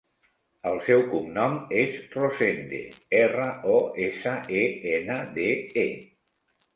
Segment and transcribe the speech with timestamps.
[0.67, 1.51] El seu cognom
[1.81, 2.79] és Rosende:
[3.17, 3.75] erra, o,
[4.07, 5.47] essa, e, ena, de,
[5.83, 5.85] e.